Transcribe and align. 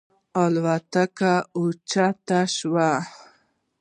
الوتکه 0.41 1.33
اوچته 1.57 2.39
شوه. 2.55 2.91